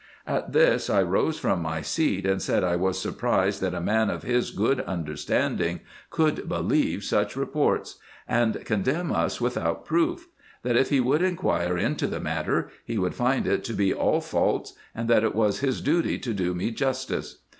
At 0.25 0.51
this 0.51 0.89
I 0.89 1.03
rose 1.03 1.37
from 1.37 1.61
my 1.61 1.81
seat, 1.83 2.25
and 2.25 2.41
said 2.41 2.63
I 2.63 2.75
was 2.75 2.99
surprised 2.99 3.61
that 3.61 3.75
a 3.75 3.79
man 3.79 4.09
of 4.09 4.23
his 4.23 4.49
good 4.49 4.83
under 4.87 5.15
standing 5.15 5.81
could 6.09 6.49
believe 6.49 7.03
such 7.03 7.35
reports, 7.35 7.97
and 8.27 8.65
condemn 8.65 9.11
us 9.11 9.39
without 9.39 9.85
proof; 9.85 10.27
that, 10.63 10.75
if 10.75 10.89
he 10.89 10.99
would 10.99 11.21
inquire 11.21 11.77
into 11.77 12.07
the 12.07 12.19
matter, 12.19 12.71
he 12.83 12.97
would 12.97 13.13
find 13.13 13.45
it 13.45 13.63
to 13.65 13.73
be 13.73 13.93
all 13.93 14.21
false; 14.21 14.73
and 14.95 15.07
that 15.07 15.23
it 15.23 15.35
was 15.35 15.59
his 15.59 15.81
duty 15.81 16.17
to 16.17 16.33
do 16.33 16.55
me 16.55 16.71
justice. 16.71 17.37